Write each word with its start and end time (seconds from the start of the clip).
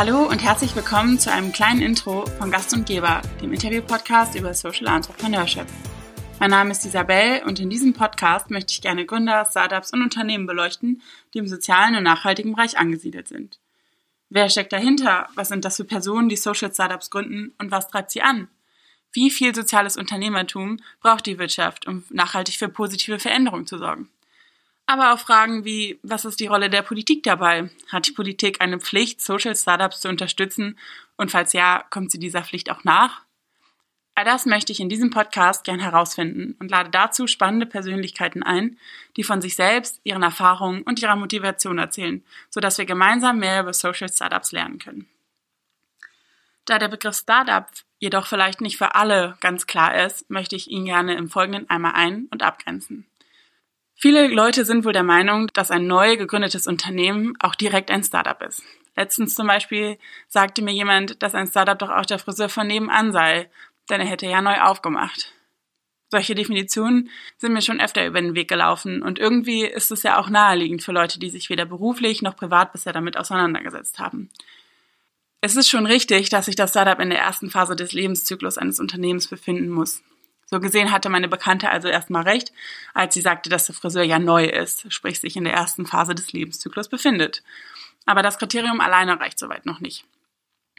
Hallo 0.00 0.26
und 0.26 0.42
herzlich 0.42 0.74
willkommen 0.74 1.18
zu 1.18 1.30
einem 1.30 1.52
kleinen 1.52 1.82
Intro 1.82 2.24
von 2.38 2.50
Gast 2.50 2.72
und 2.72 2.86
Geber, 2.86 3.20
dem 3.42 3.52
Interview-Podcast 3.52 4.34
über 4.34 4.54
Social 4.54 4.86
Entrepreneurship. 4.86 5.66
Mein 6.38 6.48
Name 6.48 6.70
ist 6.70 6.86
Isabel 6.86 7.42
und 7.44 7.60
in 7.60 7.68
diesem 7.68 7.92
Podcast 7.92 8.48
möchte 8.48 8.72
ich 8.72 8.80
gerne 8.80 9.04
Gründer, 9.04 9.44
Startups 9.44 9.92
und 9.92 10.00
Unternehmen 10.00 10.46
beleuchten, 10.46 11.02
die 11.34 11.38
im 11.38 11.46
sozialen 11.46 11.96
und 11.96 12.04
nachhaltigen 12.04 12.54
Bereich 12.54 12.78
angesiedelt 12.78 13.28
sind. 13.28 13.58
Wer 14.30 14.48
steckt 14.48 14.72
dahinter? 14.72 15.28
Was 15.34 15.48
sind 15.48 15.66
das 15.66 15.76
für 15.76 15.84
Personen, 15.84 16.30
die 16.30 16.36
Social 16.36 16.72
Startups 16.72 17.10
gründen 17.10 17.52
und 17.58 17.70
was 17.70 17.88
treibt 17.88 18.10
sie 18.10 18.22
an? 18.22 18.48
Wie 19.12 19.30
viel 19.30 19.54
soziales 19.54 19.98
Unternehmertum 19.98 20.78
braucht 21.02 21.26
die 21.26 21.38
Wirtschaft, 21.38 21.86
um 21.86 22.04
nachhaltig 22.08 22.56
für 22.56 22.70
positive 22.70 23.18
Veränderungen 23.18 23.66
zu 23.66 23.76
sorgen? 23.76 24.08
Aber 24.90 25.12
auch 25.14 25.20
Fragen 25.20 25.64
wie, 25.64 26.00
was 26.02 26.24
ist 26.24 26.40
die 26.40 26.48
Rolle 26.48 26.68
der 26.68 26.82
Politik 26.82 27.22
dabei? 27.22 27.70
Hat 27.92 28.08
die 28.08 28.12
Politik 28.12 28.60
eine 28.60 28.80
Pflicht, 28.80 29.20
Social 29.20 29.54
Startups 29.54 30.00
zu 30.00 30.08
unterstützen? 30.08 30.76
Und 31.14 31.30
falls 31.30 31.52
ja, 31.52 31.84
kommt 31.90 32.10
sie 32.10 32.18
dieser 32.18 32.42
Pflicht 32.42 32.72
auch 32.72 32.82
nach? 32.82 33.20
All 34.16 34.24
das 34.24 34.46
möchte 34.46 34.72
ich 34.72 34.80
in 34.80 34.88
diesem 34.88 35.10
Podcast 35.10 35.62
gern 35.62 35.78
herausfinden 35.78 36.56
und 36.58 36.72
lade 36.72 36.90
dazu 36.90 37.28
spannende 37.28 37.66
Persönlichkeiten 37.66 38.42
ein, 38.42 38.78
die 39.16 39.22
von 39.22 39.40
sich 39.40 39.54
selbst, 39.54 40.00
ihren 40.02 40.24
Erfahrungen 40.24 40.82
und 40.82 41.00
ihrer 41.00 41.14
Motivation 41.14 41.78
erzählen, 41.78 42.24
sodass 42.48 42.76
wir 42.76 42.84
gemeinsam 42.84 43.38
mehr 43.38 43.60
über 43.60 43.72
Social 43.72 44.08
Startups 44.08 44.50
lernen 44.50 44.80
können. 44.80 45.08
Da 46.64 46.80
der 46.80 46.88
Begriff 46.88 47.14
Startup 47.14 47.68
jedoch 48.00 48.26
vielleicht 48.26 48.60
nicht 48.60 48.76
für 48.76 48.96
alle 48.96 49.36
ganz 49.38 49.68
klar 49.68 50.04
ist, 50.04 50.28
möchte 50.28 50.56
ich 50.56 50.68
ihn 50.68 50.86
gerne 50.86 51.14
im 51.14 51.30
Folgenden 51.30 51.70
einmal 51.70 51.92
ein- 51.92 52.26
und 52.32 52.42
abgrenzen. 52.42 53.06
Viele 54.02 54.28
Leute 54.28 54.64
sind 54.64 54.86
wohl 54.86 54.94
der 54.94 55.02
Meinung, 55.02 55.48
dass 55.52 55.70
ein 55.70 55.86
neu 55.86 56.16
gegründetes 56.16 56.66
Unternehmen 56.66 57.34
auch 57.38 57.54
direkt 57.54 57.90
ein 57.90 58.02
Startup 58.02 58.40
ist. 58.40 58.62
Letztens 58.96 59.34
zum 59.34 59.46
Beispiel 59.46 59.98
sagte 60.26 60.62
mir 60.62 60.72
jemand, 60.72 61.22
dass 61.22 61.34
ein 61.34 61.46
Startup 61.46 61.78
doch 61.78 61.90
auch 61.90 62.06
der 62.06 62.18
Friseur 62.18 62.48
von 62.48 62.66
nebenan 62.66 63.12
sei, 63.12 63.50
denn 63.90 64.00
er 64.00 64.06
hätte 64.06 64.26
ja 64.26 64.40
neu 64.40 64.58
aufgemacht. 64.58 65.34
Solche 66.08 66.34
Definitionen 66.34 67.10
sind 67.36 67.52
mir 67.52 67.60
schon 67.60 67.78
öfter 67.78 68.06
über 68.06 68.22
den 68.22 68.34
Weg 68.34 68.48
gelaufen 68.48 69.02
und 69.02 69.18
irgendwie 69.18 69.66
ist 69.66 69.90
es 69.90 70.02
ja 70.02 70.18
auch 70.18 70.30
naheliegend 70.30 70.82
für 70.82 70.92
Leute, 70.92 71.20
die 71.20 71.28
sich 71.28 71.50
weder 71.50 71.66
beruflich 71.66 72.22
noch 72.22 72.36
privat 72.36 72.72
bisher 72.72 72.94
damit 72.94 73.18
auseinandergesetzt 73.18 73.98
haben. 73.98 74.30
Es 75.42 75.56
ist 75.56 75.68
schon 75.68 75.84
richtig, 75.84 76.30
dass 76.30 76.46
sich 76.46 76.56
das 76.56 76.70
Startup 76.70 76.98
in 77.00 77.10
der 77.10 77.20
ersten 77.20 77.50
Phase 77.50 77.76
des 77.76 77.92
Lebenszyklus 77.92 78.56
eines 78.56 78.80
Unternehmens 78.80 79.28
befinden 79.28 79.68
muss. 79.68 80.02
So 80.50 80.58
gesehen 80.58 80.90
hatte 80.90 81.08
meine 81.08 81.28
Bekannte 81.28 81.70
also 81.70 81.86
erstmal 81.86 82.24
recht, 82.24 82.52
als 82.92 83.14
sie 83.14 83.20
sagte, 83.20 83.48
dass 83.48 83.66
der 83.66 83.74
Friseur 83.74 84.02
ja 84.02 84.18
neu 84.18 84.46
ist, 84.46 84.92
sprich 84.92 85.20
sich 85.20 85.36
in 85.36 85.44
der 85.44 85.52
ersten 85.52 85.86
Phase 85.86 86.12
des 86.12 86.32
Lebenszyklus 86.32 86.88
befindet. 86.88 87.44
Aber 88.04 88.22
das 88.22 88.36
Kriterium 88.36 88.80
alleine 88.80 89.20
reicht 89.20 89.38
soweit 89.38 89.64
noch 89.64 89.78
nicht. 89.78 90.04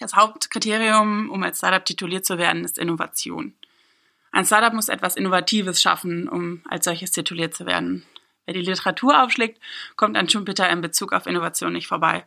Das 0.00 0.16
Hauptkriterium, 0.16 1.30
um 1.30 1.44
als 1.44 1.58
Startup 1.58 1.84
tituliert 1.84 2.26
zu 2.26 2.38
werden, 2.38 2.64
ist 2.64 2.76
Innovation. 2.76 3.54
Ein 4.32 4.46
Startup 4.46 4.72
muss 4.72 4.88
etwas 4.88 5.14
Innovatives 5.14 5.80
schaffen, 5.80 6.28
um 6.28 6.62
als 6.68 6.86
solches 6.86 7.12
tituliert 7.12 7.54
zu 7.54 7.64
werden. 7.64 8.04
Wer 8.46 8.54
die 8.54 8.62
Literatur 8.62 9.22
aufschlägt, 9.22 9.60
kommt 9.94 10.16
an 10.16 10.28
Schumpeter 10.28 10.68
in 10.70 10.80
Bezug 10.80 11.12
auf 11.12 11.26
Innovation 11.26 11.72
nicht 11.72 11.86
vorbei. 11.86 12.24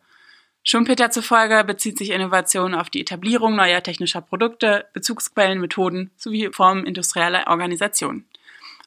Schumpeter 0.67 1.11
zufolge 1.11 1.63
bezieht 1.63 1.97
sich 1.97 2.09
Innovation 2.09 2.73
auf 2.73 2.89
die 2.89 3.01
Etablierung 3.01 3.55
neuer 3.55 3.83
technischer 3.83 4.21
Produkte, 4.21 4.87
Bezugsquellen, 4.93 5.61
Methoden 5.61 6.11
sowie 6.17 6.49
Formen 6.51 6.85
industrieller 6.85 7.47
Organisation. 7.47 8.25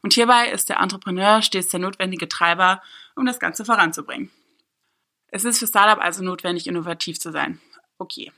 Und 0.02 0.12
hierbei 0.12 0.50
ist 0.50 0.68
der 0.68 0.80
Entrepreneur 0.80 1.40
stets 1.40 1.68
der 1.68 1.80
notwendige 1.80 2.28
Treiber, 2.28 2.82
um 3.16 3.24
das 3.24 3.40
Ganze 3.40 3.64
voranzubringen. 3.64 4.30
Es 5.28 5.44
ist 5.44 5.58
für 5.58 5.66
Startup 5.66 6.02
also 6.02 6.22
notwendig, 6.22 6.66
innovativ 6.66 7.18
zu 7.18 7.32
sein. 7.32 7.60
Okay 7.98 8.32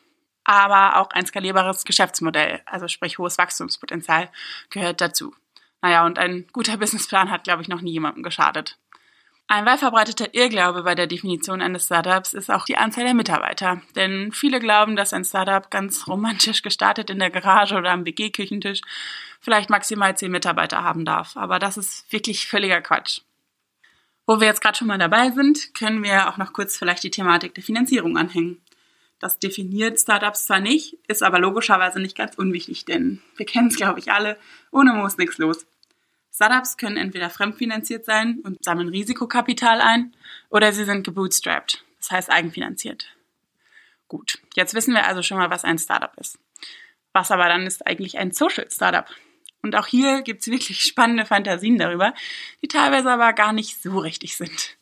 aber 0.51 0.97
auch 0.97 1.11
ein 1.11 1.27
skalierbares 1.27 1.85
Geschäftsmodell, 1.85 2.61
also 2.67 2.89
sprich 2.89 3.19
hohes 3.19 3.39
Wachstumspotenzial, 3.39 4.31
gehört 4.71 5.01
dazu. 5.01 5.33
Naja, 5.81 6.05
und 6.05 6.19
ein 6.19 6.47
guter 6.53 6.77
Businessplan 6.79 7.31
hat, 7.31 7.45
glaube 7.45 7.63
ich, 7.63 7.69
noch 7.69 7.81
nie 7.81 7.93
jemandem 7.93 8.25
geschadet. 8.25 8.77
Ein 9.53 9.67
weit 9.67 9.81
verbreiteter 9.81 10.33
Irrglaube 10.33 10.85
bei 10.85 10.95
der 10.95 11.09
Definition 11.09 11.61
eines 11.61 11.87
Startups 11.87 12.35
ist 12.35 12.53
auch 12.53 12.65
die 12.67 12.77
Anzahl 12.77 13.03
der 13.03 13.15
Mitarbeiter. 13.15 13.83
Denn 13.97 14.31
viele 14.31 14.61
glauben, 14.61 14.95
dass 14.95 15.13
ein 15.13 15.25
Startup 15.25 15.69
ganz 15.73 16.07
romantisch 16.07 16.63
gestartet 16.63 17.11
in 17.11 17.19
der 17.19 17.31
Garage 17.31 17.75
oder 17.75 17.91
am 17.91 18.07
WG-Küchentisch 18.07 18.81
vielleicht 19.41 19.69
maximal 19.69 20.17
zehn 20.17 20.31
Mitarbeiter 20.31 20.85
haben 20.85 21.05
darf. 21.05 21.37
Aber 21.37 21.59
das 21.59 21.77
ist 21.77 22.13
wirklich 22.13 22.47
völliger 22.47 22.81
Quatsch. 22.81 23.23
Wo 24.25 24.39
wir 24.39 24.47
jetzt 24.47 24.61
gerade 24.61 24.79
schon 24.79 24.87
mal 24.87 24.99
dabei 24.99 25.33
sind, 25.33 25.75
können 25.75 26.05
wir 26.05 26.29
auch 26.29 26.37
noch 26.37 26.53
kurz 26.53 26.79
vielleicht 26.79 27.03
die 27.03 27.11
Thematik 27.11 27.53
der 27.57 27.65
Finanzierung 27.65 28.17
anhängen. 28.17 28.63
Das 29.19 29.41
definiert 29.41 29.99
Startups 29.99 30.45
zwar 30.45 30.61
nicht, 30.61 30.97
ist 31.09 31.25
aber 31.25 31.41
logischerweise 31.41 31.99
nicht 31.99 32.17
ganz 32.17 32.37
unwichtig, 32.37 32.85
denn 32.85 33.21
wir 33.35 33.47
kennen 33.47 33.67
es, 33.67 33.77
glaube 33.77 33.99
ich, 33.99 34.13
alle, 34.13 34.39
ohne 34.71 34.93
Moos 34.93 35.19
nichts 35.19 35.39
los. 35.39 35.67
Startups 36.33 36.77
können 36.77 36.97
entweder 36.97 37.31
fremdfinanziert 37.31 38.05
sein 38.05 38.41
und 38.45 38.65
sammeln 38.65 38.89
Risikokapital 38.89 39.81
ein, 39.81 40.15
oder 40.49 40.73
sie 40.73 40.85
sind 40.85 41.05
gebootstrapped, 41.05 41.85
das 41.99 42.11
heißt 42.11 42.31
eigenfinanziert. 42.31 43.17
Gut, 44.09 44.39
jetzt 44.55 44.75
wissen 44.75 44.95
wir 44.95 45.07
also 45.07 45.23
schon 45.23 45.39
mal, 45.39 45.51
was 45.51 45.65
ein 45.65 45.79
Startup 45.79 46.13
ist. 46.19 46.39
Was 47.13 47.31
aber 47.31 47.49
dann 47.49 47.67
ist 47.67 47.87
eigentlich 47.87 48.19
ein 48.19 48.33
Social 48.33 48.69
Startup? 48.71 49.07
Und 49.63 49.77
auch 49.77 49.87
hier 49.87 50.23
gibt 50.23 50.43
es 50.43 50.49
wirklich 50.49 50.81
spannende 50.83 51.27
Fantasien 51.27 51.79
darüber, 51.79 52.15
die 52.63 52.69
teilweise 52.69 53.11
aber 53.11 53.33
gar 53.33 53.53
nicht 53.53 53.83
so 53.83 53.99
richtig 53.99 54.37
sind. 54.37 54.77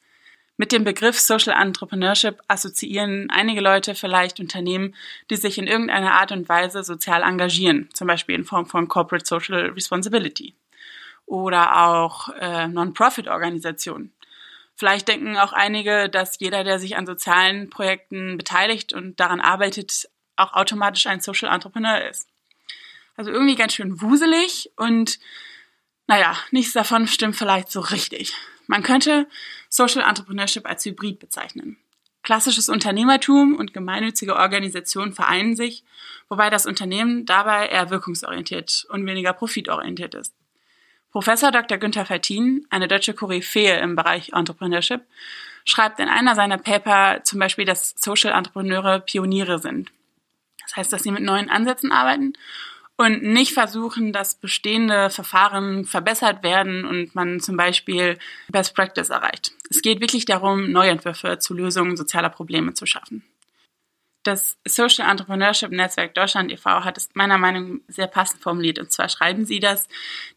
Mit 0.56 0.72
dem 0.72 0.82
Begriff 0.82 1.18
Social 1.18 1.54
Entrepreneurship 1.60 2.40
assoziieren 2.48 3.30
einige 3.30 3.60
Leute 3.60 3.94
vielleicht 3.94 4.40
Unternehmen, 4.40 4.94
die 5.30 5.36
sich 5.36 5.56
in 5.56 5.68
irgendeiner 5.68 6.14
Art 6.14 6.32
und 6.32 6.48
Weise 6.48 6.82
sozial 6.82 7.22
engagieren, 7.22 7.88
zum 7.92 8.08
Beispiel 8.08 8.34
in 8.34 8.44
Form 8.44 8.66
von 8.66 8.88
Corporate 8.88 9.24
Social 9.24 9.70
Responsibility 9.70 10.54
oder 11.28 11.84
auch 11.86 12.30
äh, 12.40 12.66
Non-Profit-Organisationen. 12.68 14.12
Vielleicht 14.74 15.08
denken 15.08 15.36
auch 15.36 15.52
einige, 15.52 16.08
dass 16.08 16.40
jeder, 16.40 16.64
der 16.64 16.78
sich 16.78 16.96
an 16.96 17.06
sozialen 17.06 17.68
Projekten 17.68 18.38
beteiligt 18.38 18.92
und 18.92 19.20
daran 19.20 19.40
arbeitet, 19.40 20.08
auch 20.36 20.54
automatisch 20.54 21.06
ein 21.06 21.20
Social 21.20 21.52
Entrepreneur 21.52 22.00
ist. 22.08 22.28
Also 23.16 23.30
irgendwie 23.30 23.56
ganz 23.56 23.74
schön 23.74 24.00
wuselig 24.00 24.70
und 24.76 25.18
naja, 26.06 26.36
nichts 26.52 26.72
davon 26.72 27.06
stimmt 27.06 27.36
vielleicht 27.36 27.70
so 27.70 27.80
richtig. 27.80 28.32
Man 28.66 28.82
könnte 28.82 29.26
Social 29.68 30.08
Entrepreneurship 30.08 30.64
als 30.66 30.84
Hybrid 30.84 31.18
bezeichnen. 31.18 31.76
Klassisches 32.22 32.68
Unternehmertum 32.68 33.56
und 33.56 33.74
gemeinnützige 33.74 34.36
Organisationen 34.36 35.12
vereinen 35.12 35.56
sich, 35.56 35.84
wobei 36.28 36.50
das 36.50 36.66
Unternehmen 36.66 37.26
dabei 37.26 37.68
eher 37.68 37.90
wirkungsorientiert 37.90 38.86
und 38.90 39.04
weniger 39.04 39.32
profitorientiert 39.32 40.14
ist. 40.14 40.34
Professor 41.10 41.50
Dr. 41.50 41.78
Günther 41.78 42.04
Vertin, 42.04 42.66
eine 42.70 42.88
deutsche 42.88 43.14
Koryphäe 43.14 43.78
im 43.78 43.96
Bereich 43.96 44.32
Entrepreneurship, 44.34 45.02
schreibt 45.64 46.00
in 46.00 46.08
einer 46.08 46.34
seiner 46.34 46.58
Paper 46.58 47.22
zum 47.24 47.38
Beispiel, 47.38 47.64
dass 47.64 47.94
Social 47.96 48.32
Entrepreneure 48.32 49.00
Pioniere 49.00 49.58
sind. 49.58 49.90
Das 50.62 50.76
heißt, 50.76 50.92
dass 50.92 51.02
sie 51.02 51.10
mit 51.10 51.22
neuen 51.22 51.48
Ansätzen 51.48 51.92
arbeiten 51.92 52.34
und 52.98 53.22
nicht 53.22 53.54
versuchen, 53.54 54.12
dass 54.12 54.34
bestehende 54.34 55.08
Verfahren 55.08 55.84
verbessert 55.84 56.42
werden 56.42 56.84
und 56.84 57.14
man 57.14 57.40
zum 57.40 57.56
Beispiel 57.56 58.18
Best 58.48 58.74
Practice 58.74 59.08
erreicht. 59.08 59.52
Es 59.70 59.82
geht 59.82 60.00
wirklich 60.00 60.26
darum, 60.26 60.70
Neuentwürfe 60.72 61.38
zu 61.38 61.54
Lösungen 61.54 61.96
sozialer 61.96 62.28
Probleme 62.28 62.74
zu 62.74 62.84
schaffen. 62.86 63.24
Das 64.28 64.58
Social 64.66 65.08
Entrepreneurship 65.08 65.70
Netzwerk 65.70 66.12
Deutschland 66.12 66.52
e.V. 66.52 66.84
hat 66.84 66.98
es 66.98 67.08
meiner 67.14 67.38
Meinung 67.38 67.76
nach 67.76 67.80
sehr 67.88 68.08
passend 68.08 68.42
formuliert. 68.42 68.78
Und 68.78 68.92
zwar 68.92 69.08
schreiben 69.08 69.46
sie, 69.46 69.58
dass 69.58 69.88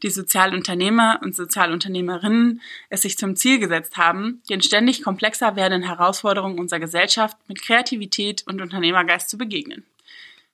die 0.02 0.10
Sozialunternehmer 0.10 1.20
und 1.22 1.36
Sozialunternehmerinnen 1.36 2.62
es 2.88 3.02
sich 3.02 3.18
zum 3.18 3.36
Ziel 3.36 3.60
gesetzt 3.60 3.98
haben, 3.98 4.42
den 4.50 4.62
ständig 4.62 5.04
komplexer 5.04 5.58
werdenden 5.58 5.90
Herausforderungen 5.90 6.58
unserer 6.58 6.80
Gesellschaft 6.80 7.36
mit 7.50 7.62
Kreativität 7.62 8.48
und 8.48 8.62
Unternehmergeist 8.62 9.30
zu 9.30 9.38
begegnen. 9.38 9.86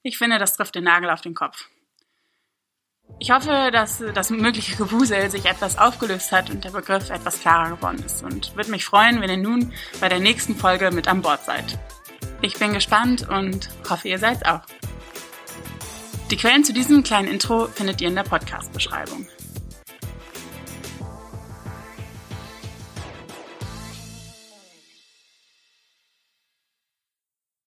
Ich 0.01 0.17
finde, 0.17 0.39
das 0.39 0.57
trifft 0.57 0.73
den 0.73 0.85
Nagel 0.85 1.11
auf 1.11 1.21
den 1.21 1.35
Kopf. 1.35 1.69
Ich 3.19 3.29
hoffe, 3.29 3.69
dass 3.71 4.03
das 4.15 4.31
mögliche 4.31 4.77
Gewusel 4.77 5.29
sich 5.29 5.45
etwas 5.45 5.77
aufgelöst 5.77 6.31
hat 6.31 6.49
und 6.49 6.63
der 6.63 6.71
Begriff 6.71 7.11
etwas 7.11 7.39
klarer 7.39 7.75
geworden 7.75 8.01
ist 8.03 8.23
und 8.23 8.55
würde 8.55 8.71
mich 8.71 8.83
freuen, 8.83 9.21
wenn 9.21 9.29
ihr 9.29 9.37
nun 9.37 9.73
bei 10.01 10.09
der 10.09 10.19
nächsten 10.19 10.55
Folge 10.55 10.89
mit 10.89 11.07
an 11.07 11.21
Bord 11.21 11.45
seid. 11.45 11.77
Ich 12.41 12.57
bin 12.59 12.73
gespannt 12.73 13.27
und 13.29 13.69
hoffe, 13.89 14.09
ihr 14.09 14.19
seid 14.19 14.45
auch. 14.45 14.61
Die 16.29 16.37
Quellen 16.37 16.63
zu 16.63 16.73
diesem 16.73 17.03
kleinen 17.03 17.27
Intro 17.27 17.67
findet 17.67 18.01
ihr 18.01 18.09
in 18.09 18.15
der 18.15 18.23
Podcast-Beschreibung. 18.23 19.27